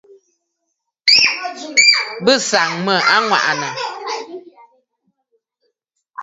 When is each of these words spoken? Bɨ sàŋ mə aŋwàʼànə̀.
Bɨ 2.23 2.33
sàŋ 2.49 2.69
mə 2.85 2.93
aŋwàʼànə̀. 3.15 3.69